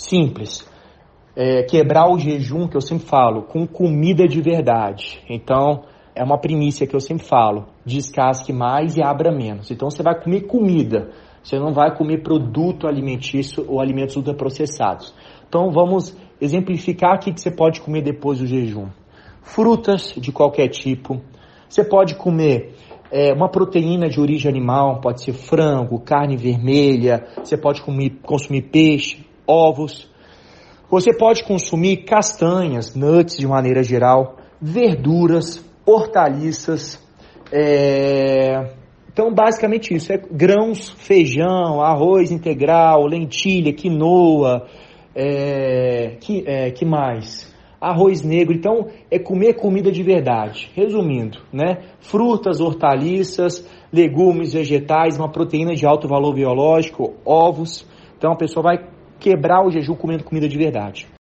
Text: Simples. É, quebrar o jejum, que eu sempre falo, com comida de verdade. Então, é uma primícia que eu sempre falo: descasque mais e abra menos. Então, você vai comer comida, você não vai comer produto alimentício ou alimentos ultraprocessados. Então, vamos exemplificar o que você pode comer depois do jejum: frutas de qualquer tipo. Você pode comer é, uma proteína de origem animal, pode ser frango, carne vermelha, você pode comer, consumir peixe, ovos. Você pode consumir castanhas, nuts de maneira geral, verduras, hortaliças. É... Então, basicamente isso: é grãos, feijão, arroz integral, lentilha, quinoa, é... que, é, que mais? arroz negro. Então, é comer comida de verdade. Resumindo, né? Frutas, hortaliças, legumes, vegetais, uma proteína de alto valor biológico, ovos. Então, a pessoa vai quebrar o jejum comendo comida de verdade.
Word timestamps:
Simples. 0.00 0.66
É, 1.36 1.62
quebrar 1.62 2.10
o 2.10 2.18
jejum, 2.18 2.66
que 2.66 2.76
eu 2.76 2.80
sempre 2.80 3.06
falo, 3.06 3.42
com 3.42 3.66
comida 3.66 4.26
de 4.26 4.40
verdade. 4.40 5.22
Então, 5.28 5.82
é 6.14 6.24
uma 6.24 6.38
primícia 6.38 6.86
que 6.86 6.96
eu 6.96 7.00
sempre 7.00 7.24
falo: 7.24 7.66
descasque 7.84 8.52
mais 8.52 8.96
e 8.96 9.02
abra 9.02 9.30
menos. 9.30 9.70
Então, 9.70 9.90
você 9.90 10.02
vai 10.02 10.18
comer 10.18 10.46
comida, 10.46 11.10
você 11.42 11.58
não 11.58 11.72
vai 11.72 11.94
comer 11.94 12.22
produto 12.22 12.86
alimentício 12.88 13.64
ou 13.68 13.78
alimentos 13.78 14.16
ultraprocessados. 14.16 15.14
Então, 15.46 15.70
vamos 15.70 16.16
exemplificar 16.40 17.16
o 17.16 17.18
que 17.18 17.38
você 17.38 17.50
pode 17.50 17.82
comer 17.82 18.02
depois 18.02 18.38
do 18.38 18.46
jejum: 18.46 18.88
frutas 19.42 20.14
de 20.16 20.32
qualquer 20.32 20.68
tipo. 20.68 21.20
Você 21.68 21.84
pode 21.84 22.16
comer 22.16 22.74
é, 23.12 23.32
uma 23.34 23.50
proteína 23.50 24.08
de 24.08 24.18
origem 24.18 24.50
animal, 24.50 25.00
pode 25.00 25.22
ser 25.22 25.34
frango, 25.34 26.00
carne 26.00 26.36
vermelha, 26.36 27.26
você 27.44 27.56
pode 27.56 27.82
comer, 27.82 28.18
consumir 28.22 28.62
peixe, 28.62 29.29
ovos. 29.50 30.08
Você 30.88 31.12
pode 31.16 31.44
consumir 31.44 32.04
castanhas, 32.04 32.94
nuts 32.94 33.36
de 33.36 33.46
maneira 33.46 33.82
geral, 33.82 34.36
verduras, 34.60 35.64
hortaliças. 35.84 37.00
É... 37.52 38.72
Então, 39.12 39.32
basicamente 39.34 39.94
isso: 39.94 40.12
é 40.12 40.18
grãos, 40.18 40.90
feijão, 40.90 41.80
arroz 41.80 42.30
integral, 42.30 43.06
lentilha, 43.06 43.72
quinoa, 43.72 44.66
é... 45.14 46.16
que, 46.20 46.44
é, 46.46 46.70
que 46.70 46.84
mais? 46.84 47.50
arroz 47.80 48.22
negro. 48.22 48.54
Então, 48.54 48.88
é 49.10 49.18
comer 49.18 49.54
comida 49.54 49.90
de 49.90 50.02
verdade. 50.02 50.70
Resumindo, 50.74 51.38
né? 51.50 51.78
Frutas, 52.00 52.60
hortaliças, 52.60 53.66
legumes, 53.90 54.52
vegetais, 54.52 55.16
uma 55.16 55.30
proteína 55.30 55.74
de 55.74 55.86
alto 55.86 56.06
valor 56.06 56.34
biológico, 56.34 57.14
ovos. 57.24 57.88
Então, 58.18 58.32
a 58.32 58.36
pessoa 58.36 58.62
vai 58.62 58.78
quebrar 59.20 59.64
o 59.64 59.70
jejum 59.70 59.94
comendo 59.94 60.24
comida 60.24 60.48
de 60.48 60.56
verdade. 60.56 61.06